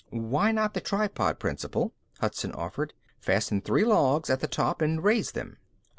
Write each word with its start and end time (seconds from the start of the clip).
"Why 0.09 0.51
not 0.51 0.73
the 0.73 0.81
tripod 0.81 1.37
principle?" 1.37 1.93
Hudson 2.21 2.53
offered. 2.53 2.95
"Fasten 3.19 3.61
three 3.61 3.85
logs 3.85 4.31
at 4.31 4.39
the 4.39 4.47
top 4.47 4.81
and 4.81 5.03
raise 5.03 5.33
them." 5.33 5.57